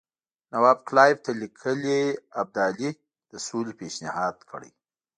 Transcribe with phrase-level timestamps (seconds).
[0.51, 2.01] نواب کلایف ته لیکلي
[2.41, 2.89] ابدالي
[3.31, 4.71] د سولې پېشنهاد کړی.